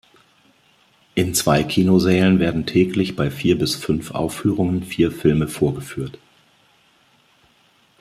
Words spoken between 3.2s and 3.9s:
vier bis